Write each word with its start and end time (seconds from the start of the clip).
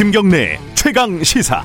김경래 0.00 0.58
최강 0.72 1.22
시사. 1.22 1.62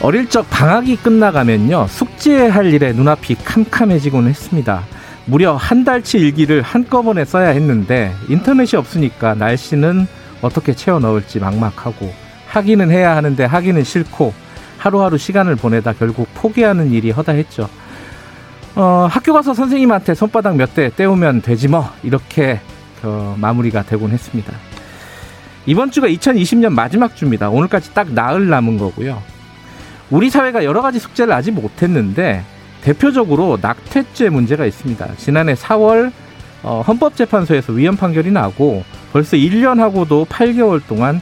어릴 0.00 0.30
적 0.30 0.48
방학이 0.48 0.96
끝나가면요 0.96 1.88
숙제할 1.90 2.72
일에 2.72 2.92
눈앞이 2.94 3.34
캄캄해지곤 3.34 4.28
했습니다. 4.28 4.82
무려 5.26 5.56
한 5.56 5.84
달치 5.84 6.16
일기를 6.16 6.62
한꺼번에 6.62 7.26
써야 7.26 7.48
했는데 7.50 8.14
인터넷이 8.30 8.78
없으니까 8.78 9.34
날씨는 9.34 10.06
어떻게 10.40 10.72
채워 10.72 11.00
넣을지 11.00 11.38
막막하고 11.38 12.10
하기는 12.46 12.90
해야 12.90 13.14
하는데 13.14 13.44
하기는 13.44 13.84
싫고 13.84 14.32
하루하루 14.78 15.18
시간을 15.18 15.56
보내다 15.56 15.92
결국 15.92 16.28
포기하는 16.32 16.92
일이 16.92 17.10
허다했죠. 17.10 17.68
어, 18.74 19.08
학교 19.10 19.32
가서 19.32 19.54
선생님한테 19.54 20.14
손바닥 20.14 20.56
몇대 20.56 20.90
떼우면 20.94 21.42
되지 21.42 21.68
뭐 21.68 21.90
이렇게 22.02 22.60
어, 23.02 23.36
마무리가 23.38 23.82
되곤 23.82 24.10
했습니다. 24.10 24.52
이번 25.66 25.90
주가 25.90 26.08
2020년 26.08 26.72
마지막 26.72 27.14
주입니다. 27.14 27.50
오늘까지 27.50 27.92
딱 27.92 28.12
나흘 28.12 28.48
남은 28.48 28.78
거고요. 28.78 29.22
우리 30.10 30.30
사회가 30.30 30.64
여러 30.64 30.80
가지 30.80 30.98
숙제를 30.98 31.32
아직 31.32 31.50
못했는데 31.50 32.42
대표적으로 32.82 33.58
낙태죄 33.60 34.30
문제가 34.30 34.64
있습니다. 34.64 35.06
지난해 35.16 35.54
4월 35.54 36.12
어, 36.62 36.82
헌법재판소에서 36.86 37.72
위헌 37.72 37.96
판결이 37.96 38.30
나고 38.30 38.84
벌써 39.12 39.36
1년 39.36 39.78
하고도 39.78 40.26
8개월 40.26 40.80
동안 40.86 41.20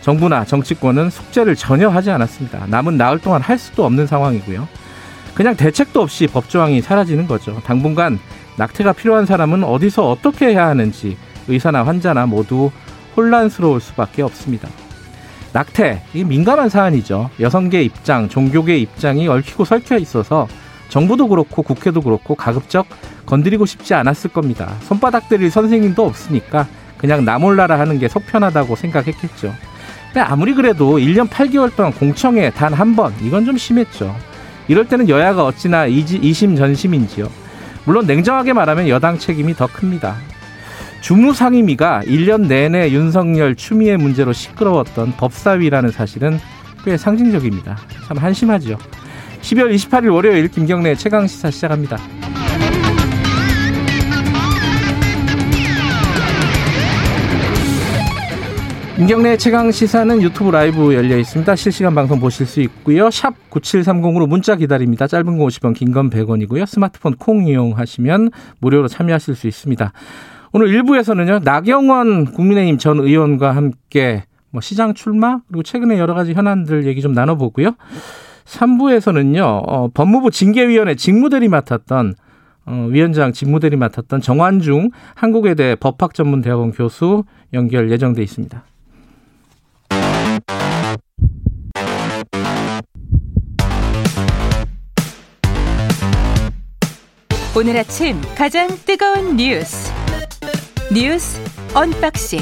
정부나 0.00 0.44
정치권은 0.44 1.10
숙제를 1.10 1.56
전혀 1.56 1.88
하지 1.88 2.10
않았습니다. 2.10 2.66
남은 2.68 2.96
나흘 2.96 3.18
동안 3.18 3.42
할 3.42 3.58
수도 3.58 3.84
없는 3.84 4.06
상황이고요. 4.06 4.68
그냥 5.38 5.54
대책도 5.54 6.02
없이 6.02 6.26
법조항이 6.26 6.80
사라지는 6.80 7.28
거죠. 7.28 7.60
당분간 7.64 8.18
낙태가 8.56 8.92
필요한 8.94 9.24
사람은 9.24 9.62
어디서 9.62 10.10
어떻게 10.10 10.48
해야 10.48 10.66
하는지 10.66 11.16
의사나 11.46 11.84
환자나 11.84 12.26
모두 12.26 12.72
혼란스러울 13.16 13.80
수밖에 13.80 14.22
없습니다. 14.22 14.68
낙태, 15.52 16.02
이 16.12 16.24
민감한 16.24 16.68
사안이죠. 16.68 17.30
여성계 17.38 17.84
입장, 17.84 18.28
종교계 18.28 18.78
입장이 18.78 19.28
얽히고 19.28 19.64
설켜 19.64 19.96
있어서 19.98 20.48
정부도 20.88 21.28
그렇고 21.28 21.62
국회도 21.62 22.00
그렇고 22.00 22.34
가급적 22.34 22.88
건드리고 23.24 23.64
싶지 23.64 23.94
않았을 23.94 24.30
겁니다. 24.30 24.74
손바닥 24.80 25.28
들일 25.28 25.52
선생님도 25.52 26.04
없으니까 26.04 26.66
그냥 26.96 27.24
나 27.24 27.38
몰라라 27.38 27.78
하는 27.78 28.00
게 28.00 28.08
속편하다고 28.08 28.74
생각했겠죠. 28.74 29.54
아무리 30.16 30.52
그래도 30.52 30.98
1년 30.98 31.28
8개월 31.28 31.76
동안 31.76 31.92
공청회 31.92 32.50
단 32.50 32.74
한 32.74 32.96
번, 32.96 33.14
이건 33.22 33.44
좀 33.44 33.56
심했죠. 33.56 34.12
이럴 34.68 34.86
때는 34.86 35.08
여야가 35.08 35.44
어찌나 35.44 35.86
이심전심인지요. 35.86 37.28
물론 37.84 38.06
냉정하게 38.06 38.52
말하면 38.52 38.88
여당 38.88 39.18
책임이 39.18 39.54
더 39.54 39.66
큽니다. 39.66 40.16
주무상임위가 41.00 42.02
1년 42.04 42.46
내내 42.46 42.90
윤석열 42.90 43.54
추미애 43.54 43.96
문제로 43.96 44.32
시끄러웠던 44.32 45.12
법사위라는 45.16 45.90
사실은 45.90 46.38
꽤 46.84 46.96
상징적입니다. 46.96 47.78
참 48.06 48.18
한심하죠. 48.18 48.78
12월 49.40 49.74
28일 49.74 50.12
월요일 50.12 50.48
김경래 50.48 50.94
최강 50.96 51.26
시사 51.26 51.50
시작합니다. 51.50 51.98
김경래 58.98 59.36
최강 59.36 59.70
시사는 59.70 60.20
유튜브 60.22 60.50
라이브 60.50 60.92
열려 60.92 61.16
있습니다. 61.18 61.54
실시간 61.54 61.94
방송 61.94 62.18
보실 62.18 62.46
수 62.46 62.60
있고요. 62.62 63.10
샵 63.12 63.32
9730으로 63.48 64.26
문자 64.26 64.56
기다립니다. 64.56 65.06
짧은 65.06 65.38
거 65.38 65.46
50원, 65.46 65.72
긴 65.72 65.92
건 65.92 66.10
100원이고요. 66.10 66.66
스마트폰 66.66 67.14
콩 67.14 67.46
이용하시면 67.46 68.30
무료로 68.58 68.88
참여하실 68.88 69.36
수 69.36 69.46
있습니다. 69.46 69.92
오늘 70.52 70.66
1부에서는요. 70.82 71.44
나경원 71.44 72.32
국민의힘 72.32 72.78
전 72.78 72.98
의원과 72.98 73.54
함께 73.54 74.24
뭐 74.50 74.60
시장 74.60 74.94
출마 74.94 75.38
그리고 75.46 75.62
최근에 75.62 75.96
여러 75.96 76.14
가지 76.14 76.32
현안들 76.32 76.84
얘기 76.86 77.00
좀 77.00 77.12
나눠보고요. 77.12 77.76
3부에서는요. 78.46 79.42
어, 79.44 79.88
법무부 79.94 80.32
징계위원회 80.32 80.96
직무대리 80.96 81.46
맡았던 81.46 82.14
어, 82.66 82.88
위원장 82.90 83.32
직무대리 83.32 83.76
맡았던 83.76 84.22
정환중 84.22 84.90
한국외대 85.14 85.76
법학전문대학원 85.76 86.72
교수 86.72 87.22
연결 87.52 87.92
예정돼 87.92 88.22
있습니다. 88.24 88.64
오늘 97.58 97.76
아침 97.76 98.14
가장 98.36 98.68
뜨거운 98.86 99.36
뉴스 99.36 99.92
뉴스 100.94 101.40
unboxing 101.74 102.38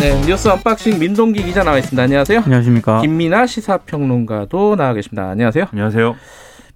네, 0.00 0.26
뉴스 0.26 0.48
unboxing 0.48 0.98
민동기 0.98 1.44
기자 1.44 1.62
나와 1.62 1.78
있습니다. 1.78 2.02
안녕하세요. 2.02 2.40
안녕하십니까. 2.40 3.00
김민하 3.02 3.46
시사평론가도 3.46 4.74
나와 4.74 4.92
계십니다. 4.92 5.28
안녕하세요. 5.28 5.66
안녕하세요. 5.70 6.16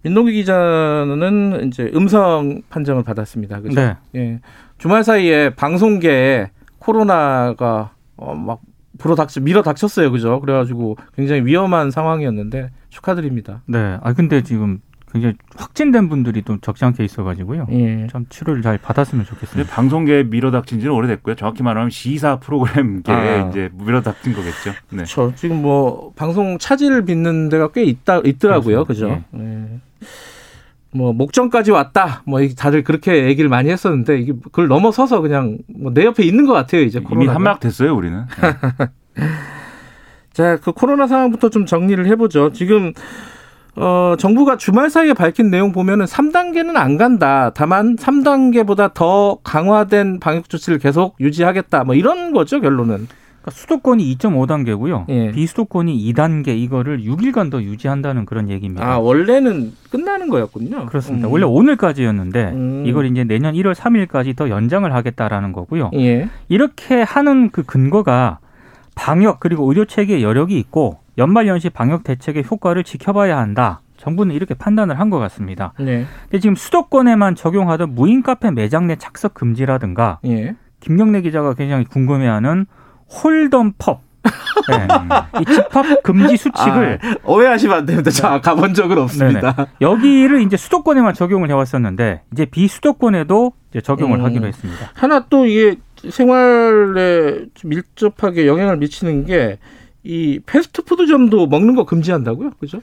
민동기 0.02 0.34
기자는 0.34 1.66
이제 1.66 1.90
음성 1.96 2.62
판정을 2.70 3.02
받았습니다. 3.02 3.60
그죠? 3.62 3.80
네. 3.80 3.96
예. 4.14 4.40
주말 4.78 5.02
사이에 5.02 5.50
방송계에 5.50 6.50
코로나가 6.78 7.90
어, 8.16 8.36
막 8.36 8.60
불어닥쳐 8.98 9.40
밀어 9.40 9.62
닥쳤어요. 9.62 10.12
그죠? 10.12 10.40
그래가지고 10.40 10.96
굉장히 11.16 11.44
위험한 11.44 11.90
상황이었는데 11.90 12.70
축하드립니다. 12.88 13.62
네. 13.66 13.98
아 14.00 14.12
근데 14.12 14.42
지금 14.42 14.80
굉장히 15.16 15.34
확진된 15.56 16.08
분들이 16.08 16.42
또 16.42 16.58
적지 16.60 16.84
않게 16.84 17.04
있어가지고요. 17.04 17.66
예. 17.72 18.06
참 18.10 18.26
치료를 18.28 18.62
잘 18.62 18.78
받았으면 18.78 19.24
좋겠습니다. 19.24 19.70
방송계에 19.72 20.22
밀어닥친 20.24 20.80
지는 20.80 20.94
오래됐고요. 20.94 21.34
정확히 21.34 21.62
말하면 21.62 21.90
시사 21.90 22.38
프로그램계에 22.40 23.14
아. 23.14 23.48
이제 23.48 23.70
밀어닥친 23.74 24.32
거겠죠. 24.34 24.72
네. 24.90 25.04
저 25.06 25.32
지금 25.34 25.62
뭐 25.62 26.12
방송 26.16 26.58
차질을 26.58 27.04
빚는 27.04 27.48
데가 27.48 27.72
꽤 27.72 27.82
있다 27.84 28.20
있더라고요. 28.24 28.84
그죠? 28.84 29.22
그렇습니다. 29.32 29.70
예. 29.72 29.80
뭐 30.92 31.12
목전까지 31.12 31.72
왔다. 31.72 32.22
뭐 32.26 32.40
이- 32.40 32.54
다들 32.54 32.82
그렇게 32.84 33.26
얘기를 33.26 33.50
많이 33.50 33.68
했었는데 33.70 34.18
이게 34.20 34.32
그걸 34.44 34.68
넘어서서 34.68 35.20
그냥 35.20 35.58
뭐 35.78 35.92
내 35.92 36.04
옆에 36.04 36.22
있는 36.22 36.46
것 36.46 36.52
같아요. 36.52 36.82
이제 36.82 36.98
이미 37.00 37.06
코로나. 37.08 37.34
한막 37.34 37.60
됐어요, 37.60 37.94
우리는. 37.94 38.24
네. 38.40 38.86
자, 40.32 40.58
그 40.58 40.72
코로나 40.72 41.06
상황부터 41.06 41.48
좀 41.50 41.64
정리를 41.66 42.04
해보죠. 42.06 42.52
지금 42.52 42.92
어, 43.76 44.14
정부가 44.18 44.56
주말 44.56 44.90
사이에 44.90 45.12
밝힌 45.12 45.50
내용 45.50 45.72
보면은 45.72 46.06
3단계는 46.06 46.76
안 46.76 46.96
간다. 46.96 47.52
다만 47.54 47.96
3단계보다 47.96 48.94
더 48.94 49.38
강화된 49.44 50.18
방역 50.20 50.48
조치를 50.48 50.78
계속 50.78 51.16
유지하겠다. 51.20 51.84
뭐 51.84 51.94
이런 51.94 52.32
거죠, 52.32 52.60
결론은. 52.60 53.06
그러니까 53.46 53.50
수도권이 53.50 54.16
2.5단계고요. 54.16 55.04
예. 55.08 55.30
비수도권이 55.30 56.12
2단계 56.12 56.48
이거를 56.48 57.02
6일간 57.04 57.50
더 57.50 57.62
유지한다는 57.62 58.24
그런 58.24 58.48
얘기입니다. 58.48 58.84
아, 58.84 58.98
원래는 58.98 59.72
끝나는 59.90 60.28
거였군요. 60.28 60.86
그렇습니다. 60.86 61.28
음. 61.28 61.32
원래 61.32 61.44
오늘까지였는데 61.44 62.44
음. 62.54 62.84
이걸 62.86 63.06
이제 63.06 63.24
내년 63.24 63.54
1월 63.54 63.74
3일까지 63.74 64.36
더 64.36 64.48
연장을 64.48 64.92
하겠다라는 64.92 65.52
거고요. 65.52 65.90
예. 65.94 66.28
이렇게 66.48 67.02
하는 67.02 67.50
그 67.50 67.62
근거가 67.62 68.38
방역 68.96 69.38
그리고 69.38 69.68
의료 69.68 69.84
체계에 69.84 70.22
여력이 70.22 70.58
있고 70.58 70.98
연말 71.18 71.46
연시 71.46 71.70
방역 71.70 72.04
대책의 72.04 72.44
효과를 72.50 72.84
지켜봐야 72.84 73.38
한다. 73.38 73.80
정부는 73.96 74.34
이렇게 74.34 74.54
판단을 74.54 74.98
한 75.00 75.08
것 75.10 75.18
같습니다. 75.18 75.72
네. 75.78 76.04
근데 76.22 76.40
지금 76.40 76.54
수도권에만 76.54 77.34
적용하던 77.34 77.94
무인 77.94 78.22
카페 78.22 78.50
매장 78.50 78.86
내 78.86 78.96
착석 78.96 79.32
금지라든가 79.34 80.18
예. 80.26 80.54
김경래 80.80 81.22
기자가 81.22 81.54
굉장히 81.54 81.84
궁금해하는 81.84 82.66
홀덤 83.08 83.72
펍. 83.78 84.00
네. 84.68 84.88
이 85.40 85.44
집합 85.44 86.02
금지 86.02 86.36
수칙을 86.36 86.98
아, 87.00 87.14
오해하시면 87.24 87.76
안 87.78 87.86
됩니다. 87.86 88.10
저 88.10 88.40
가본 88.40 88.74
적은 88.74 88.98
없습니다. 88.98 89.52
네네. 89.54 89.68
여기를 89.80 90.42
이제 90.42 90.56
수도권에만 90.56 91.14
적용을 91.14 91.48
해왔었는데 91.48 92.22
이제 92.32 92.44
비수도권에도 92.44 93.52
이제 93.70 93.80
적용을 93.80 94.18
음. 94.18 94.24
하기로 94.24 94.46
했습니다. 94.48 94.90
하나 94.94 95.24
또 95.30 95.46
이게 95.46 95.76
생활에 96.10 97.46
좀 97.54 97.70
밀접하게 97.70 98.46
영향을 98.48 98.76
미치는 98.78 99.24
게 99.26 99.58
이 100.06 100.40
패스트푸드점도 100.46 101.48
먹는 101.48 101.74
거 101.74 101.84
금지한다고요? 101.84 102.50
그죠? 102.60 102.80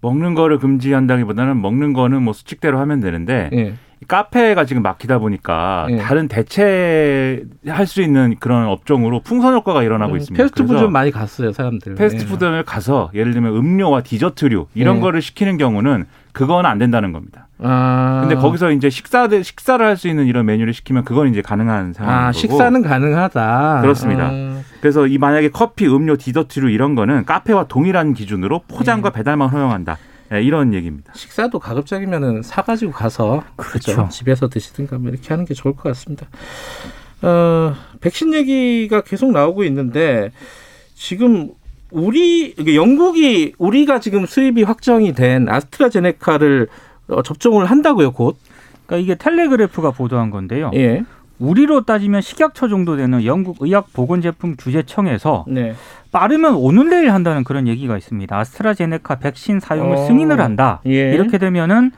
먹는 0.00 0.34
거를 0.34 0.58
금지한다기보다는 0.58 1.60
먹는 1.60 1.92
거는 1.94 2.22
뭐 2.22 2.32
수칙대로 2.32 2.78
하면 2.78 3.00
되는데 3.00 3.50
예. 3.52 3.74
이 4.02 4.06
카페가 4.06 4.64
지금 4.66 4.82
막히다 4.82 5.18
보니까 5.18 5.86
예. 5.90 5.96
다른 5.96 6.28
대체할 6.28 7.86
수 7.86 8.02
있는 8.02 8.36
그런 8.38 8.66
업종으로 8.66 9.20
풍선 9.20 9.54
효과가 9.54 9.82
일어나고 9.82 10.12
음, 10.12 10.16
있습니다. 10.18 10.42
패스트푸드 10.42 10.68
그래서 10.68 10.84
좀 10.84 10.92
많이 10.92 11.10
갔어요, 11.10 11.52
사람들. 11.52 11.94
패스트푸드점에 11.94 12.62
가서 12.64 13.10
예를 13.14 13.32
들면 13.32 13.56
음료와 13.56 14.02
디저트류 14.02 14.66
이런 14.74 14.96
예. 14.96 15.00
거를 15.00 15.22
시키는 15.22 15.56
경우는 15.56 16.04
그건 16.32 16.66
안 16.66 16.78
된다는 16.78 17.12
겁니다. 17.12 17.43
예. 17.60 17.64
아. 17.66 18.20
근데 18.22 18.34
거기서 18.34 18.72
이제 18.72 18.90
식사 18.90 19.28
식사를 19.28 19.84
할 19.84 19.96
수 19.96 20.08
있는 20.08 20.26
이런 20.26 20.44
메뉴를 20.46 20.74
시키면 20.74 21.04
그건 21.04 21.28
이제 21.28 21.40
가능한 21.40 21.92
상황인 21.92 22.18
아. 22.28 22.32
식사는 22.32 22.82
가능하다. 22.82 23.80
그렇습니다. 23.82 24.28
아, 24.30 24.60
그래서 24.80 25.06
이 25.06 25.18
만약에 25.18 25.50
커피, 25.50 25.86
음료, 25.86 26.16
디저트류 26.16 26.70
이런 26.70 26.94
거는 26.94 27.24
카페와 27.24 27.68
동일한 27.68 28.12
기준으로 28.14 28.62
포장과 28.68 29.10
예. 29.14 29.18
배달만 29.18 29.48
허용한다. 29.48 29.98
예, 30.32 30.42
이런 30.42 30.74
얘기입니다. 30.74 31.12
식사도 31.14 31.58
가급적이면은 31.58 32.42
사가지고 32.42 32.92
가서 32.92 33.44
그렇죠. 33.56 33.94
그렇죠. 33.94 34.08
집에서 34.10 34.48
드시든가 34.48 34.98
뭐 34.98 35.10
이렇게 35.10 35.28
하는 35.28 35.44
게 35.44 35.54
좋을 35.54 35.76
것 35.76 35.82
같습니다. 35.84 36.26
어, 37.22 37.74
백신 38.00 38.34
얘기가 38.34 39.02
계속 39.02 39.30
나오고 39.32 39.64
있는데 39.64 40.30
지금 40.94 41.50
우리 41.90 42.54
영국이 42.74 43.54
우리가 43.58 44.00
지금 44.00 44.26
수입이 44.26 44.62
확정이 44.64 45.12
된 45.14 45.48
아스트라제네카를 45.48 46.66
어, 46.66 46.93
접종을 47.24 47.66
한다고요, 47.66 48.12
곧. 48.12 48.36
그러니까 48.86 49.02
이게 49.02 49.14
텔레그래프가 49.14 49.90
보도한 49.92 50.30
건데요. 50.30 50.70
예. 50.74 51.02
우리로 51.40 51.84
따지면 51.84 52.20
식약처 52.20 52.68
정도 52.68 52.96
되는 52.96 53.24
영국 53.24 53.56
의약보건제품 53.60 54.54
규제청에서 54.56 55.44
네. 55.48 55.74
빠르면 56.12 56.54
오늘 56.54 56.88
내일 56.90 57.10
한다는 57.12 57.42
그런 57.42 57.66
얘기가 57.66 57.96
있습니다. 57.98 58.38
아스트라제네카 58.38 59.16
백신 59.16 59.58
사용을 59.58 59.96
어. 59.96 60.06
승인을 60.06 60.40
한다. 60.40 60.80
예. 60.86 61.12
이렇게 61.12 61.38
되면은 61.38 61.90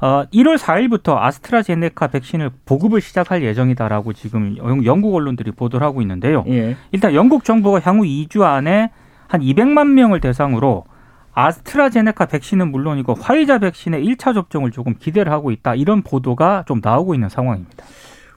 어 0.00 0.24
1월 0.34 0.58
4일부터 0.58 1.16
아스트라제네카 1.18 2.08
백신을 2.08 2.50
보급을 2.64 3.00
시작할 3.00 3.42
예정이다라고 3.44 4.12
지금 4.12 4.56
영- 4.56 4.84
영국 4.84 5.14
언론들이 5.14 5.52
보도를 5.52 5.86
하고 5.86 6.00
있는데요. 6.02 6.44
예. 6.48 6.76
일단 6.90 7.14
영국 7.14 7.44
정부가 7.44 7.80
향후 7.84 8.02
2주 8.04 8.42
안에 8.42 8.90
한 9.28 9.40
200만 9.40 9.86
명을 9.90 10.20
대상으로 10.20 10.84
아스트라제네카 11.32 12.26
백신은 12.26 12.70
물론이고 12.70 13.14
화이자 13.14 13.58
백신의 13.58 14.04
1차 14.04 14.34
접종을 14.34 14.70
조금 14.70 14.94
기대를 14.98 15.32
하고 15.32 15.50
있다. 15.50 15.74
이런 15.74 16.02
보도가 16.02 16.64
좀 16.66 16.80
나오고 16.82 17.14
있는 17.14 17.28
상황입니다. 17.28 17.84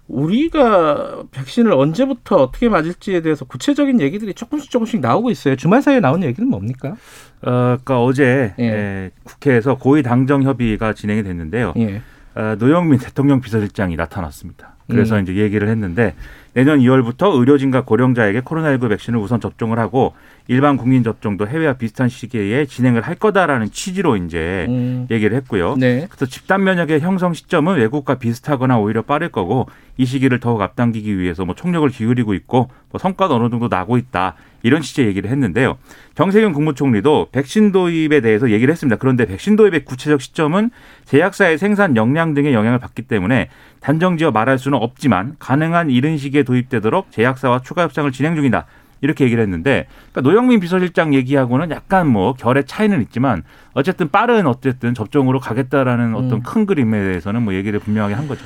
우리가 0.08 1.24
백신을 1.32 1.72
언제부터 1.72 2.36
어떻게 2.36 2.70
맞을지에 2.70 3.22
대해서 3.22 3.46
구체적인 3.46 4.02
얘기들이 4.02 4.34
조금씩 4.34 4.70
조금씩 4.70 5.00
나오고 5.00 5.32
있어요. 5.32 5.56
주말 5.56 5.82
사이에 5.82 6.00
나온 6.00 6.24
얘기는 6.24 6.48
뭡니까? 6.48 6.90
어, 7.42 7.78
그러니까 7.82 8.04
어제 8.04 8.54
예. 8.60 8.64
예, 8.64 9.12
국회에서 9.24 9.76
고위 9.78 10.04
당정 10.04 10.44
협의가 10.44 10.94
진행이 10.94 11.24
됐는데요. 11.24 11.74
예. 11.78 12.02
어, 12.36 12.56
노영민 12.60 13.00
대통령 13.00 13.42
비서실장이 13.42 13.96
나타났습니다. 13.96 14.76
그래서 14.88 15.18
음. 15.18 15.24
이제 15.24 15.36
얘기를 15.36 15.68
했는데 15.68 16.14
내년 16.54 16.80
2월부터 16.80 17.38
의료진과 17.40 17.82
고령자에게 17.82 18.42
코로나19 18.42 18.90
백신을 18.90 19.20
우선 19.20 19.42
접종을 19.42 19.80
하고 19.80 20.14
일반 20.48 20.78
국민 20.78 21.04
접종도 21.04 21.48
해외와 21.48 21.74
비슷한 21.74 22.10
시기에 22.10 22.66
진행을 22.66 23.02
할 23.02 23.16
거다라는 23.16 23.72
취지로 23.72 24.18
이제 24.18 24.66
음. 24.70 25.08
얘기를 25.10 25.36
했고요. 25.38 25.76
네. 25.78 26.06
그래서 26.10 26.26
집단 26.26 26.64
면역의 26.64 27.00
형성 27.00 27.34
시점은 27.34 27.78
외국과 27.78 28.16
비슷하거나 28.16 28.78
오히려 28.78 29.02
빠를 29.02 29.30
거고 29.30 29.68
이 29.98 30.06
시기를 30.06 30.40
더욱 30.40 30.62
앞당기기 30.62 31.18
위해서 31.18 31.46
뭐 31.46 31.56
총력을 31.56 31.88
기울이고 31.90 32.34
있고 32.36 32.70
뭐 32.92 33.00
성과도 33.00 33.36
어느 33.36 33.50
정도 33.50 33.68
나고 33.68 33.98
있다 33.98 34.36
이런 34.64 34.82
취지의 34.82 35.08
얘기를 35.10 35.30
했는데요. 35.30 35.78
정세균 36.16 36.54
국무총리도 36.54 37.30
백신 37.32 37.72
도입에 37.72 38.22
대해서 38.22 38.50
얘기를 38.50 38.72
했습니다. 38.72 38.98
그런데 38.98 39.26
백신 39.26 39.56
도입의 39.56 39.86
구체적 39.86 40.22
시점은 40.22 40.72
제약사의 41.06 41.58
생산 41.58 41.96
역량 41.96 42.34
등의 42.34 42.54
영향을 42.54 42.80
받기 42.80 43.04
때문에 43.04 43.50
단정지어 43.82 44.32
말할 44.32 44.58
수는 44.58 44.73
없지만 44.78 45.36
가능한 45.40 45.90
이른 45.90 46.18
시기에 46.18 46.44
도입되도록 46.44 47.12
제약사와 47.12 47.62
추가 47.62 47.84
협상을 47.84 48.12
진행 48.12 48.36
중이다. 48.36 48.66
이렇게 49.02 49.26
얘기를 49.26 49.44
했는데 49.44 49.86
그러니까 50.12 50.22
노영민 50.22 50.62
비서실장 50.62 51.14
얘기하고는 51.14 51.72
약간 51.72 52.08
뭐 52.08 52.34
결의 52.34 52.66
차이는 52.66 53.02
있지만 53.02 53.44
어쨌든 53.74 54.10
빠른 54.10 54.48
어쨌든 54.48 54.94
접종으로 54.94 55.42
가겠다라는 55.42 56.16
어떤 56.16 56.34
음. 56.40 56.44
큰 56.44 56.66
그림에 56.66 57.04
대해서는 57.04 57.44
뭐 57.44 57.54
얘기를 57.54 57.80
분명하게 57.80 58.14
한 58.14 58.30
거죠. 58.30 58.46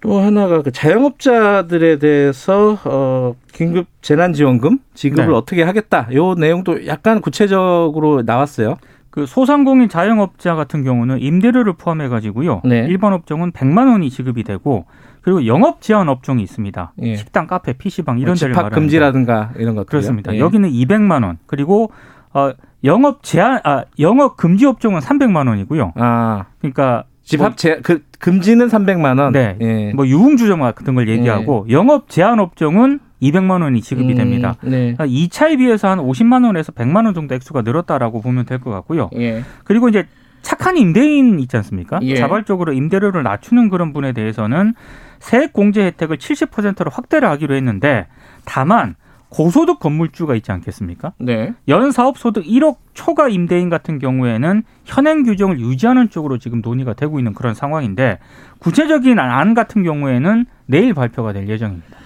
또 0.00 0.20
하나가 0.20 0.62
그 0.62 0.70
자영업자들에 0.70 1.98
대해서 1.98 2.78
어 2.84 3.34
긴급 3.52 3.86
재난지원금 4.00 4.78
지급을 4.94 5.26
네. 5.26 5.32
어떻게 5.32 5.62
하겠다. 5.62 6.08
요 6.14 6.34
내용도 6.34 6.86
약간 6.86 7.20
구체적으로 7.20 8.22
나왔어요. 8.24 8.76
그 9.10 9.26
소상공인 9.26 9.88
자영업자 9.88 10.54
같은 10.54 10.84
경우는 10.84 11.20
임대료를 11.20 11.74
포함해 11.74 12.08
가지고요. 12.08 12.62
네. 12.64 12.86
일반 12.88 13.12
업종은 13.12 13.52
100만 13.52 13.90
원이 13.90 14.10
지급이 14.10 14.44
되고 14.44 14.86
그리고 15.28 15.46
영업 15.46 15.82
제한 15.82 16.08
업종이 16.08 16.42
있습니다. 16.42 16.92
예. 17.02 17.16
식당, 17.16 17.46
카페, 17.46 17.74
PC방 17.74 18.18
이런 18.18 18.34
데를 18.34 18.54
집합 18.54 18.64
말하는 18.64 18.74
금지라든가 18.74 19.50
이런 19.58 19.74
것들 19.74 19.90
그렇습니다. 19.90 20.38
여기는 20.38 20.70
200만 20.70 21.22
원. 21.22 21.36
그리고 21.44 21.90
어 22.32 22.52
영업 22.84 23.22
제한 23.22 23.60
아 23.64 23.84
영업 23.98 24.38
금지 24.38 24.64
업종은 24.64 25.00
300만 25.00 25.48
원이고요. 25.48 25.92
아 25.96 26.46
그러니까 26.60 27.04
집합 27.24 27.58
제, 27.58 27.80
그 27.82 28.02
금지는 28.18 28.68
300만 28.68 29.20
원. 29.20 29.32
네. 29.34 29.58
예. 29.60 29.92
뭐 29.92 30.06
유흥주점 30.06 30.60
같은 30.60 30.94
걸 30.94 31.10
얘기하고 31.10 31.66
영업 31.68 32.08
제한 32.08 32.40
업종은 32.40 33.00
200만 33.20 33.60
원이 33.62 33.82
지급이 33.82 34.12
음, 34.12 34.16
됩니다. 34.16 34.54
네. 34.62 34.94
그러니까 34.94 35.06
2차에 35.06 35.58
비해서 35.58 35.88
한 35.88 35.98
50만 35.98 36.46
원에서 36.46 36.72
100만 36.72 37.04
원 37.04 37.12
정도 37.14 37.34
액수가 37.34 37.62
늘었다라고 37.62 38.22
보면 38.22 38.46
될 38.46 38.60
것 38.60 38.70
같고요. 38.70 39.10
예. 39.16 39.42
그리고 39.64 39.90
이제 39.90 40.06
착한 40.42 40.76
임대인 40.76 41.38
있지 41.40 41.56
않습니까? 41.56 41.98
예. 42.02 42.16
자발적으로 42.16 42.72
임대료를 42.72 43.22
낮추는 43.22 43.68
그런 43.68 43.92
분에 43.92 44.12
대해서는 44.12 44.74
세액 45.18 45.52
공제 45.52 45.84
혜택을 45.84 46.18
70%로 46.18 46.90
확대를 46.90 47.28
하기로 47.28 47.54
했는데 47.54 48.06
다만 48.44 48.94
고소득 49.30 49.78
건물주가 49.78 50.34
있지 50.36 50.52
않겠습니까? 50.52 51.12
네. 51.18 51.52
연 51.68 51.92
사업 51.92 52.16
소득 52.16 52.44
1억 52.44 52.76
초과 52.94 53.28
임대인 53.28 53.68
같은 53.68 53.98
경우에는 53.98 54.62
현행 54.84 55.22
규정을 55.22 55.60
유지하는 55.60 56.08
쪽으로 56.08 56.38
지금 56.38 56.62
논의가 56.62 56.94
되고 56.94 57.18
있는 57.18 57.34
그런 57.34 57.54
상황인데 57.54 58.18
구체적인 58.58 59.18
안 59.18 59.54
같은 59.54 59.82
경우에는 59.82 60.46
내일 60.66 60.94
발표가 60.94 61.32
될 61.32 61.48
예정입니다. 61.48 61.98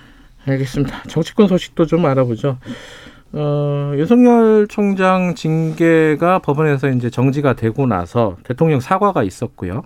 알겠습니다. 0.46 1.04
정치권 1.06 1.46
소식도 1.46 1.86
좀 1.86 2.04
알아보죠. 2.06 2.58
어, 3.34 3.92
윤석열 3.96 4.66
총장 4.68 5.34
징계가 5.34 6.40
법원에서 6.40 6.90
이제 6.90 7.08
정지가 7.08 7.54
되고 7.54 7.86
나서 7.86 8.36
대통령 8.44 8.80
사과가 8.80 9.22
있었고요. 9.22 9.82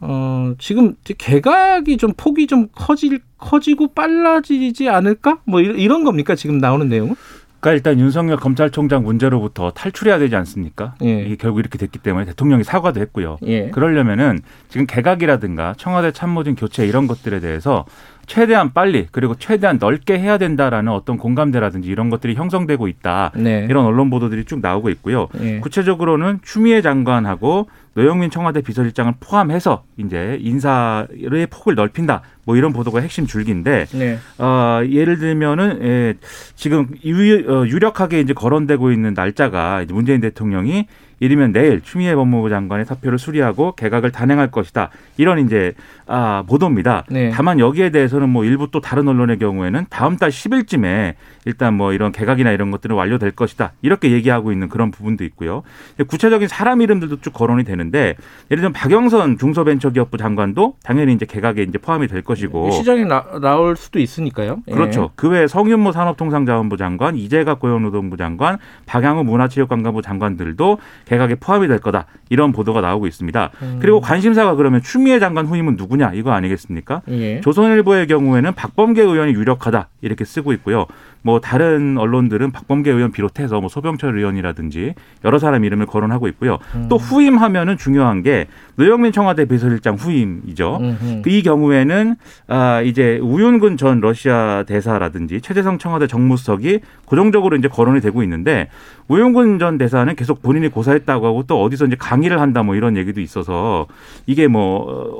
어, 0.00 0.54
지금 0.58 0.94
개각이 1.04 1.96
좀 1.96 2.12
폭이 2.16 2.46
좀 2.46 2.68
커질 2.74 3.20
커지고 3.38 3.88
빨라지지 3.94 4.88
않을까? 4.88 5.40
뭐 5.44 5.60
이런, 5.60 6.04
겁니까? 6.04 6.34
지금 6.34 6.58
나오는 6.58 6.88
내용은? 6.88 7.14
그러니까 7.60 7.72
일단 7.72 8.00
윤석열 8.00 8.36
검찰총장 8.36 9.02
문제로부터 9.02 9.70
탈출해야 9.70 10.18
되지 10.18 10.36
않습니까? 10.36 10.94
예. 11.02 11.22
이게 11.22 11.36
결국 11.36 11.58
이렇게 11.58 11.76
됐기 11.76 11.98
때문에 11.98 12.24
대통령이 12.26 12.62
사과도 12.64 13.00
했고요. 13.00 13.38
예. 13.46 13.70
그러려면은 13.70 14.38
지금 14.68 14.86
개각이라든가 14.86 15.74
청와대 15.76 16.12
참모진 16.12 16.54
교체 16.54 16.86
이런 16.86 17.06
것들에 17.08 17.40
대해서 17.40 17.84
최대한 18.26 18.72
빨리 18.74 19.08
그리고 19.10 19.34
최대한 19.34 19.78
넓게 19.80 20.18
해야 20.18 20.38
된다라는 20.38 20.92
어떤 20.92 21.16
공감대라든지 21.16 21.88
이런 21.88 22.10
것들이 22.10 22.34
형성되고 22.34 22.86
있다. 22.86 23.32
네. 23.34 23.66
이런 23.68 23.86
언론 23.86 24.10
보도들이 24.10 24.44
쭉 24.44 24.60
나오고 24.60 24.90
있고요. 24.90 25.28
예. 25.40 25.60
구체적으로는 25.60 26.40
추미애 26.42 26.82
장관하고 26.82 27.68
노영민 27.94 28.30
청와대 28.30 28.60
비서실장을 28.60 29.14
포함해서 29.18 29.82
이제 29.96 30.38
인사의 30.40 31.48
폭을 31.50 31.74
넓힌다. 31.74 32.22
뭐 32.48 32.56
이런 32.56 32.72
보도가 32.72 33.00
핵심 33.00 33.26
줄기인데 33.26 33.84
네. 33.92 34.18
어, 34.38 34.80
예를 34.88 35.18
들면은 35.18 35.80
예, 35.82 36.14
지금 36.56 36.88
유, 37.04 37.44
어, 37.46 37.66
유력하게 37.66 38.20
이제 38.20 38.32
거론되고 38.32 38.90
있는 38.90 39.12
날짜가 39.12 39.84
문재인 39.90 40.22
대통령이 40.22 40.86
이르면 41.20 41.52
내일 41.52 41.80
추미애 41.80 42.14
법무부 42.14 42.48
장관의 42.48 42.86
사표를 42.86 43.18
수리하고 43.18 43.72
개각을 43.72 44.12
단행할 44.12 44.50
것이다. 44.50 44.90
이런 45.16 45.44
이제 45.44 45.74
아, 46.06 46.44
보도입니다. 46.48 47.04
네. 47.10 47.30
다만 47.30 47.58
여기에 47.58 47.90
대해서는 47.90 48.28
뭐 48.28 48.44
일부 48.44 48.70
또 48.70 48.80
다른 48.80 49.08
언론의 49.08 49.38
경우에는 49.38 49.86
다음 49.90 50.16
달 50.16 50.30
10일쯤에 50.30 51.14
일단 51.44 51.74
뭐 51.74 51.92
이런 51.92 52.12
개각이나 52.12 52.52
이런 52.52 52.70
것들은 52.70 52.94
완료될 52.94 53.32
것이다. 53.32 53.72
이렇게 53.82 54.12
얘기하고 54.12 54.52
있는 54.52 54.68
그런 54.68 54.90
부분도 54.90 55.24
있고요. 55.24 55.62
구체적인 56.06 56.48
사람 56.48 56.80
이름들도 56.80 57.20
쭉 57.20 57.32
거론이 57.32 57.64
되는데 57.64 58.14
예를 58.50 58.62
들면 58.62 58.72
박영선 58.72 59.38
중소벤처기업부 59.38 60.16
장관도 60.18 60.76
당연히 60.82 61.12
이제 61.14 61.26
개각에 61.26 61.62
이제 61.62 61.78
포함이 61.78 62.06
될 62.06 62.22
것이 62.22 62.37
고 62.46 62.70
시장에 62.70 63.04
나, 63.04 63.24
나올 63.40 63.76
수도 63.76 63.98
있으니까요. 63.98 64.58
예. 64.68 64.72
그렇죠. 64.72 65.10
그 65.16 65.28
외에 65.28 65.46
성윤모 65.46 65.92
산업통상자원부 65.92 66.76
장관, 66.76 67.16
이재갑 67.16 67.60
고용노동부 67.60 68.16
장관, 68.16 68.58
박양호 68.86 69.24
문화체육관광부 69.24 70.02
장관들도 70.02 70.78
개각에 71.06 71.34
포함이 71.34 71.68
될 71.68 71.78
거다. 71.78 72.06
이런 72.30 72.52
보도가 72.52 72.80
나오고 72.80 73.06
있습니다. 73.06 73.50
음. 73.62 73.78
그리고 73.80 74.00
관심사가 74.00 74.54
그러면 74.54 74.82
추미애 74.82 75.18
장관 75.18 75.46
후임은 75.46 75.76
누구냐 75.76 76.12
이거 76.14 76.32
아니겠습니까? 76.32 77.02
예. 77.08 77.40
조선일보의 77.40 78.06
경우에는 78.06 78.54
박범계 78.54 79.02
의원이 79.02 79.32
유력하다 79.32 79.88
이렇게 80.02 80.24
쓰고 80.24 80.52
있고요. 80.54 80.86
뭐 81.22 81.40
다른 81.40 81.98
언론들은 81.98 82.52
박범계 82.52 82.90
의원 82.90 83.10
비롯해서 83.12 83.60
뭐 83.60 83.68
소병철 83.68 84.16
의원이라든지 84.18 84.94
여러 85.24 85.38
사람 85.38 85.64
이름을 85.64 85.86
거론하고 85.86 86.28
있고요. 86.28 86.58
음. 86.74 86.86
또 86.88 86.96
후임하면은 86.96 87.76
중요한 87.76 88.22
게 88.22 88.46
노영민 88.76 89.12
청와대 89.12 89.44
비서실장 89.44 89.96
후임이죠. 89.96 90.78
음흠. 90.80 91.22
그이 91.22 91.42
경우에는 91.42 92.16
아 92.46 92.80
이제 92.82 93.18
우윤근 93.22 93.76
전 93.76 94.00
러시아 94.00 94.62
대사라든지 94.66 95.40
최재성 95.40 95.78
청와대 95.78 96.06
정무수석이 96.06 96.80
고정적으로 97.04 97.56
이제 97.56 97.68
거론이 97.68 98.00
되고 98.00 98.22
있는데 98.22 98.68
우윤근 99.08 99.58
전 99.58 99.78
대사는 99.78 100.14
계속 100.14 100.42
본인이 100.42 100.68
고사했다고 100.68 101.26
하고 101.26 101.42
또 101.46 101.62
어디서 101.62 101.86
이제 101.86 101.96
강의를 101.98 102.40
한다 102.40 102.62
뭐 102.62 102.74
이런 102.76 102.96
얘기도 102.96 103.20
있어서 103.20 103.86
이게 104.26 104.46
뭐 104.46 104.68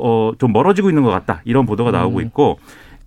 어 0.00 0.28
좀 0.38 0.52
멀어지고 0.52 0.90
있는 0.90 1.02
것 1.02 1.10
같다 1.10 1.40
이런 1.44 1.66
보도가 1.66 1.90
나오고 1.90 2.18
음. 2.18 2.24
있고 2.26 2.58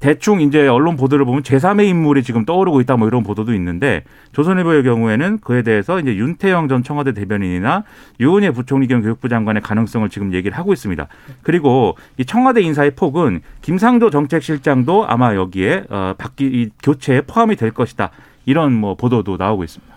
대충 0.01 0.41
이제 0.41 0.67
언론 0.67 0.97
보도를 0.97 1.25
보면 1.25 1.43
제3의 1.43 1.87
인물이 1.87 2.23
지금 2.23 2.43
떠오르고 2.43 2.81
있다 2.81 2.97
뭐 2.97 3.07
이런 3.07 3.23
보도도 3.23 3.53
있는데 3.53 4.03
조선일보의 4.33 4.83
경우에는 4.83 5.39
그에 5.39 5.61
대해서 5.61 5.99
이제 5.99 6.15
윤태영 6.15 6.67
전 6.67 6.83
청와대 6.83 7.13
대변인이나 7.13 7.83
유은혜 8.19 8.51
부총리 8.51 8.87
겸 8.87 9.03
교육부 9.03 9.29
장관의 9.29 9.61
가능성을 9.61 10.09
지금 10.09 10.33
얘기를 10.33 10.57
하고 10.57 10.73
있습니다. 10.73 11.07
그리고 11.43 11.95
이 12.17 12.25
청와대 12.25 12.61
인사의 12.61 12.91
폭은 12.95 13.41
김상조 13.61 14.09
정책실장도 14.09 15.05
아마 15.07 15.35
여기에 15.35 15.83
어 15.89 16.15
바뀌 16.17 16.45
이 16.45 16.69
교체에 16.81 17.21
포함이 17.21 17.55
될 17.55 17.71
것이다. 17.71 18.09
이런 18.45 18.73
뭐 18.73 18.95
보도도 18.95 19.37
나오고 19.37 19.63
있습니다. 19.63 19.95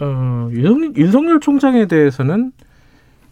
어, 0.00 0.48
윤석열, 0.52 0.96
윤석열 0.96 1.40
총장에 1.40 1.86
대해서는 1.86 2.52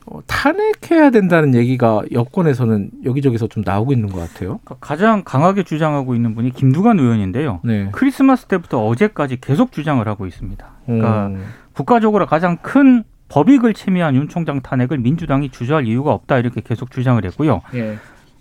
어, 0.07 0.21
탄핵해야 0.27 1.11
된다는 1.11 1.55
얘기가 1.55 2.03
여권에서는 2.13 2.91
여기저기서 3.05 3.47
좀 3.47 3.63
나오고 3.65 3.93
있는 3.93 4.11
것 4.11 4.19
같아요. 4.19 4.61
그러니까 4.65 4.77
가장 4.81 5.23
강하게 5.25 5.63
주장하고 5.63 6.15
있는 6.15 6.35
분이 6.35 6.51
김두관 6.51 6.99
의원인데요. 6.99 7.61
네. 7.65 7.89
크리스마스 7.93 8.47
때부터 8.47 8.85
어제까지 8.87 9.39
계속 9.41 9.73
주장을 9.73 10.07
하고 10.07 10.27
있습니다. 10.27 10.67
그러니까 10.85 11.27
음, 11.29 11.45
국가적으로 11.73 12.27
가장 12.27 12.59
큰 12.59 13.05
법익을 13.29 13.73
침해한 13.73 14.15
윤 14.15 14.29
총장 14.29 14.61
탄핵을 14.61 14.99
민주당이 14.99 15.49
주저할 15.49 15.87
이유가 15.87 16.13
없다 16.13 16.39
이렇게 16.39 16.61
계속 16.63 16.91
주장을 16.91 17.25
했고요. 17.25 17.63
예, 17.75 17.97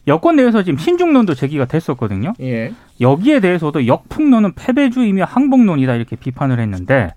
여권 0.07 0.35
내에서 0.35 0.63
지금 0.63 0.77
신중론도 0.77 1.33
제기가 1.33 1.65
됐었거든요. 1.65 2.33
예. 2.41 2.73
여기에 2.99 3.39
대해서도 3.39 3.87
역풍론은 3.87 4.53
패배주의며 4.55 5.23
항복론이다 5.23 5.95
이렇게 5.95 6.15
비판을 6.17 6.59
했는데 6.59 7.13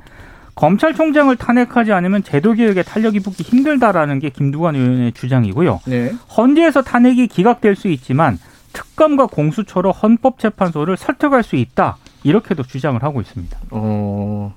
검찰총장을 0.56 1.34
탄핵하지 1.36 1.92
않으면 1.92 2.22
제도 2.22 2.54
개혁에 2.54 2.82
탄력이 2.82 3.20
붙기 3.20 3.42
힘들다라는 3.42 4.18
게 4.18 4.30
김두관 4.30 4.74
의원의 4.74 5.12
주장이고요. 5.12 5.80
네. 5.86 6.12
헌재에서 6.36 6.82
탄핵이 6.82 7.28
기각될 7.28 7.76
수 7.76 7.88
있지만 7.88 8.38
특검과 8.72 9.26
공수처로 9.26 9.92
헌법재판소를 9.92 10.96
설득할 10.96 11.42
수 11.42 11.56
있다 11.56 11.98
이렇게도 12.24 12.64
주장을 12.64 13.00
하고 13.02 13.20
있습니다. 13.20 13.58
어, 13.70 14.54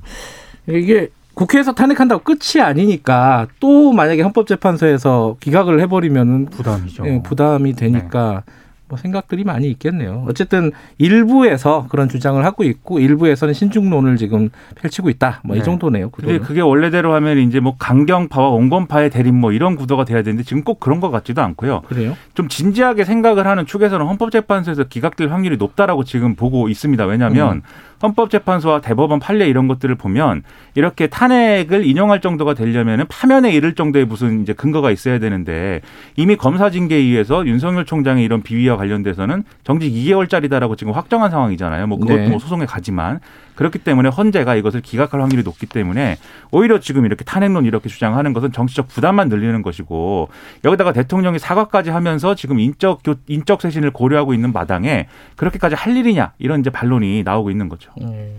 이게 0.67 1.09
국회에서 1.33 1.73
탄핵한다고 1.73 2.23
끝이 2.23 2.61
아니니까 2.61 3.47
또 3.59 3.91
만약에 3.91 4.21
헌법재판소에서 4.21 5.37
기각을 5.39 5.81
해버리면은 5.81 6.45
부담이죠. 6.47 7.05
예, 7.07 7.21
부담이 7.21 7.73
되니까 7.73 8.43
뭐 8.89 8.97
생각들이 8.97 9.43
많이 9.43 9.69
있겠네요. 9.69 10.25
어쨌든 10.27 10.71
일부에서 10.97 11.85
그런 11.89 12.09
주장을 12.09 12.43
하고 12.43 12.63
있고 12.63 12.99
일부에서는 12.99 13.53
신중론을 13.53 14.17
지금 14.17 14.49
펼치고 14.75 15.09
있다. 15.11 15.41
뭐이 15.43 15.59
네. 15.59 15.63
정도네요. 15.63 16.09
구도는. 16.09 16.39
그게 16.41 16.61
원래대로 16.61 17.13
하면 17.13 17.37
이제 17.37 17.59
뭐 17.59 17.75
강경파와 17.77 18.49
온건파의 18.49 19.11
대립 19.11 19.33
뭐 19.35 19.51
이런 19.51 19.75
구도가 19.75 20.05
돼야 20.05 20.23
되는데 20.23 20.43
지금 20.43 20.63
꼭 20.63 20.79
그런 20.79 20.99
것 20.99 21.11
같지도 21.11 21.41
않고요. 21.43 21.81
그래요? 21.87 22.17
좀 22.33 22.47
진지하게 22.49 23.05
생각을 23.05 23.45
하는 23.45 23.67
축에서는 23.67 24.03
헌법재판소에서 24.05 24.85
기각될 24.85 25.29
확률이 25.29 25.57
높다라고 25.57 26.03
지금 26.03 26.35
보고 26.35 26.67
있습니다. 26.67 27.05
왜냐하면 27.05 27.57
음. 27.57 27.61
헌법재판소와 28.01 28.81
대법원 28.81 29.19
판례 29.19 29.47
이런 29.47 29.67
것들을 29.67 29.95
보면 29.95 30.43
이렇게 30.75 31.07
탄핵을 31.07 31.85
인용할 31.85 32.21
정도가 32.21 32.53
되려면 32.53 33.05
파면에 33.07 33.51
이를 33.51 33.75
정도의 33.75 34.05
무슨 34.05 34.41
이제 34.41 34.53
근거가 34.53 34.91
있어야 34.91 35.19
되는데 35.19 35.81
이미 36.15 36.35
검사 36.35 36.69
징계에 36.69 36.99
의해서 36.99 37.45
윤석열 37.45 37.85
총장의 37.85 38.23
이런 38.23 38.41
비위와 38.41 38.77
관련돼서는 38.77 39.43
정직 39.63 39.91
2개월짜리다라고 39.91 40.77
지금 40.77 40.93
확정한 40.93 41.31
상황이잖아요. 41.31 41.87
뭐 41.87 41.97
그것도 41.97 42.17
네. 42.17 42.29
뭐 42.29 42.39
소송에 42.39 42.65
가지만 42.65 43.19
그렇기 43.59 43.79
때문에 43.79 44.07
헌재가 44.07 44.55
이것을 44.55 44.79
기각할 44.79 45.19
확률이 45.19 45.43
높기 45.43 45.65
때문에 45.65 46.17
오히려 46.49 46.79
지금 46.79 47.05
이렇게 47.05 47.25
탄핵론 47.25 47.65
이렇게 47.65 47.89
주장하는 47.89 48.31
것은 48.31 48.53
정치적 48.53 48.87
부담만 48.87 49.27
늘리는 49.27 49.61
것이고 49.63 50.29
여기다가 50.63 50.93
대통령이 50.93 51.39
사과까지 51.39 51.89
하면서 51.89 52.35
지금 52.35 52.57
인적 52.61 53.03
교- 53.03 53.15
인적 53.27 53.61
쇄신을 53.61 53.91
고려하고 53.91 54.33
있는 54.33 54.53
마당에 54.53 55.07
그렇게까지 55.35 55.75
할 55.75 55.97
일이냐 55.97 56.31
이런 56.39 56.61
이제 56.61 56.69
반론이 56.69 57.23
나오고 57.23 57.51
있는 57.51 57.67
거죠. 57.67 57.91
예. 58.01 58.31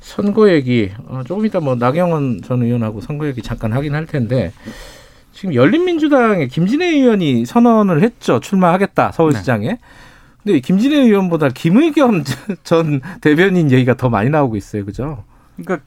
선거 0.00 0.50
얘기 0.50 0.90
어, 1.06 1.20
조금 1.26 1.44
이따 1.44 1.60
뭐 1.60 1.74
나경원 1.74 2.40
전 2.42 2.62
의원하고 2.62 3.02
선거 3.02 3.26
얘기 3.26 3.42
잠깐 3.42 3.74
하긴 3.74 3.94
할 3.94 4.06
텐데 4.06 4.52
지금 5.34 5.54
열린민주당의 5.54 6.48
김진애 6.48 6.86
의원이 6.86 7.44
선언을 7.44 8.02
했죠 8.02 8.40
출마하겠다 8.40 9.12
서울시장에. 9.12 9.76
근데 10.50 10.58
이 10.58 10.60
김진애 10.60 10.96
의원보다 10.96 11.48
김의겸 11.50 12.24
전 12.64 13.00
대변인 13.20 13.70
얘기가 13.70 13.94
더 13.94 14.08
많이 14.08 14.30
나오고 14.30 14.56
있어요, 14.56 14.84
그죠? 14.84 15.22
그러니까 15.56 15.86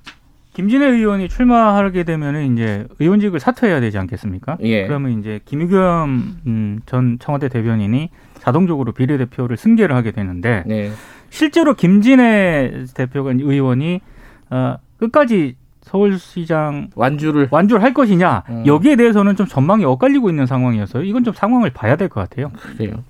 김진애 0.53 0.85
의원이 0.85 1.27
출마하게 1.27 2.03
되면은 2.03 2.53
이제 2.53 2.87
의원직을 2.99 3.39
사퇴해야 3.41 3.81
되지 3.81 3.97
않겠습니까? 3.97 4.57
예. 4.61 4.87
그러면 4.87 5.19
이제 5.19 5.41
김의겸 5.45 6.37
음, 6.47 6.79
전 6.85 7.17
청와대 7.19 7.49
대변인이 7.49 8.09
자동적으로 8.39 8.93
비례대표를 8.93 9.57
승계를 9.57 9.95
하게 9.95 10.11
되는데 10.11 10.63
네. 10.65 10.91
실제로 11.29 11.73
김진애 11.73 12.85
대표가 12.93 13.31
의원이 13.31 13.99
어, 14.51 14.77
끝까지 14.97 15.55
서울시장 15.81 16.91
완주를 16.95 17.49
완주를 17.51 17.83
할 17.83 17.93
것이냐 17.93 18.43
음. 18.49 18.63
여기에 18.65 18.95
대해서는 18.95 19.35
좀 19.35 19.45
전망이 19.47 19.83
엇갈리고 19.83 20.29
있는 20.29 20.45
상황이어서요. 20.45 21.03
이건 21.03 21.23
좀 21.25 21.33
상황을 21.33 21.71
봐야 21.71 21.97
될 21.97 22.07
것 22.07 22.21
같아요. 22.29 22.51
그래요. 22.77 23.03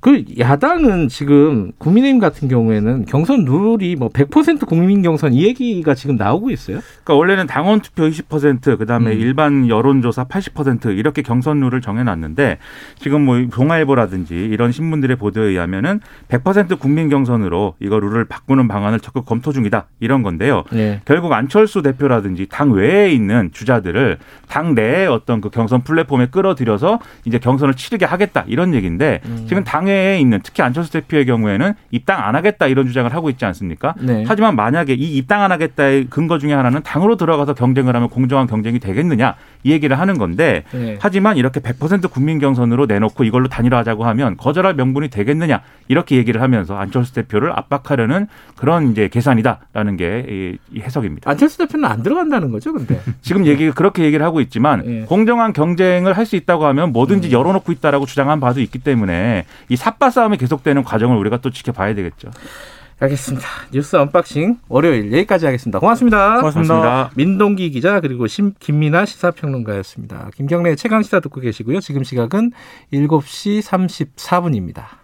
그 0.00 0.24
야당은 0.38 1.08
지금 1.08 1.72
국민의힘 1.76 2.20
같은 2.20 2.48
경우에는 2.48 3.04
경선 3.04 3.44
룰이 3.44 3.96
뭐 3.96 4.08
100% 4.08 4.66
국민 4.66 5.02
경선 5.02 5.34
이 5.34 5.44
얘기가 5.44 5.94
지금 5.94 6.16
나오고 6.16 6.50
있어요. 6.50 6.80
그러니까 7.04 7.14
원래는 7.14 7.46
당원 7.46 7.80
투표 7.80 8.04
20% 8.04 8.78
그다음에 8.78 9.12
음. 9.12 9.20
일반 9.20 9.68
여론조사 9.68 10.24
80% 10.24 10.96
이렇게 10.96 11.20
경선률을 11.20 11.82
정해놨는데 11.82 12.58
지금 12.98 13.26
뭐 13.26 13.46
동아일보라든지 13.52 14.34
이런 14.34 14.72
신문들의 14.72 15.16
보도에 15.16 15.48
의하면은 15.48 16.00
100% 16.28 16.78
국민 16.78 17.10
경선으로 17.10 17.74
이거 17.78 18.00
룰을 18.00 18.24
바꾸는 18.24 18.68
방안을 18.68 19.00
적극 19.00 19.26
검토 19.26 19.52
중이다 19.52 19.86
이런 20.00 20.22
건데요. 20.22 20.64
네. 20.72 21.02
결국 21.04 21.34
안철수 21.34 21.82
대표라든지 21.82 22.46
당 22.50 22.70
외에 22.72 23.10
있는 23.10 23.50
주자들을 23.52 24.16
당 24.48 24.74
내의 24.74 25.08
어떤 25.08 25.42
그 25.42 25.50
경선 25.50 25.82
플랫폼에 25.82 26.28
끌어들여서 26.28 27.00
이제 27.26 27.38
경선을 27.38 27.74
치르게 27.74 28.06
하겠다 28.06 28.44
이런 28.46 28.72
얘기인데 28.72 29.20
음. 29.26 29.44
지금 29.46 29.62
당 29.62 29.89
외에 29.90 30.18
있는 30.20 30.40
특히 30.42 30.62
안철수 30.62 30.92
대표의 30.92 31.26
경우에는 31.26 31.74
입당 31.90 32.24
안 32.24 32.34
하겠다 32.34 32.66
이런 32.66 32.86
주장을 32.86 33.12
하고 33.14 33.30
있지 33.30 33.44
않습니까? 33.44 33.94
네. 34.00 34.24
하지만 34.26 34.56
만약에 34.56 34.94
이 34.94 35.16
입당 35.16 35.42
안 35.42 35.52
하겠다의 35.52 36.06
근거 36.10 36.38
중에 36.38 36.52
하나는 36.52 36.82
당으로 36.82 37.16
들어가서 37.16 37.54
경쟁을 37.54 37.94
하면 37.96 38.08
공정한 38.08 38.46
경쟁이 38.46 38.78
되겠느냐 38.78 39.34
이 39.64 39.72
얘기를 39.72 39.98
하는 39.98 40.16
건데 40.18 40.64
네. 40.72 40.96
하지만 41.00 41.36
이렇게 41.36 41.60
100% 41.60 42.10
국민 42.10 42.38
경선으로 42.38 42.86
내놓고 42.86 43.24
이걸로 43.24 43.48
단일화하자고 43.48 44.04
하면 44.06 44.36
거절할 44.36 44.74
명분이 44.74 45.08
되겠느냐 45.08 45.60
이렇게 45.88 46.16
얘기를 46.16 46.40
하면서 46.40 46.76
안철수 46.76 47.12
대표를 47.14 47.52
압박하려는 47.52 48.26
그런 48.56 48.92
이제 48.92 49.08
계산이다라는 49.08 49.96
게 49.96 50.20
이 50.72 50.80
해석입니다. 50.80 51.30
안철수 51.30 51.58
대표는 51.58 51.88
안 51.88 52.02
들어간다는 52.02 52.50
거죠, 52.50 52.72
근데. 52.72 53.00
지금 53.22 53.46
얘기 53.46 53.70
그렇게 53.70 54.04
얘기를 54.04 54.24
하고 54.24 54.40
있지만 54.40 54.82
예. 54.86 55.00
공정한 55.02 55.52
경쟁을 55.52 56.14
할 56.16 56.30
수 56.30 56.36
있다고 56.36 56.64
하면 56.66 56.92
뭐든지 56.92 57.32
열어놓고 57.32 57.72
있다라고 57.72 58.06
주장한 58.06 58.38
바도 58.38 58.60
있기 58.60 58.78
때문에 58.78 59.46
이 59.68 59.76
샅바 59.80 60.10
싸움이 60.10 60.36
계속되는 60.36 60.84
과정을 60.84 61.16
우리가 61.16 61.38
또 61.38 61.50
지켜봐야 61.50 61.94
되겠죠. 61.94 62.30
알겠습니다. 63.00 63.48
뉴스 63.72 63.96
unboxing 63.96 64.58
월요일 64.68 65.10
여기까지 65.10 65.46
하겠습니다. 65.46 65.78
고맙습니다. 65.78 66.36
고맙습니다. 66.36 66.74
고맙습니다. 66.74 67.10
민동기 67.16 67.70
기자 67.70 68.00
그리고 68.00 68.26
심, 68.26 68.52
김민아 68.58 69.06
시사평론가였습니다. 69.06 70.30
김경래 70.34 70.76
최강 70.76 71.02
시사 71.02 71.20
듣고 71.20 71.40
계시고요. 71.40 71.80
지금 71.80 72.04
시각은 72.04 72.52
7시 72.92 73.62
34분입니다. 73.62 74.99